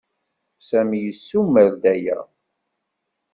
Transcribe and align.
Sami 0.67 0.97
yessumer-d 1.05 1.83
aya. 1.93 2.17